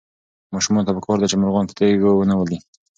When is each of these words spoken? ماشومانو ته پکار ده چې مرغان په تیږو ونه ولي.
ماشومانو 0.53 0.87
ته 0.87 0.91
پکار 0.97 1.17
ده 1.19 1.27
چې 1.31 1.35
مرغان 1.41 1.65
په 1.67 1.73
تیږو 1.77 2.11
ونه 2.17 2.35
ولي. 2.37 2.57